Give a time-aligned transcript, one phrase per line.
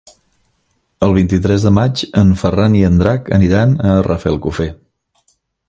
[1.07, 4.69] El vint-i-tres de maig en Ferran i en Drac aniran a Rafelcofer.